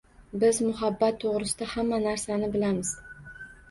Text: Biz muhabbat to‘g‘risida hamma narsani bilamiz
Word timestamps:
Biz 0.43 0.61
muhabbat 0.67 1.21
to‘g‘risida 1.25 1.71
hamma 1.77 2.03
narsani 2.09 2.53
bilamiz 2.59 3.01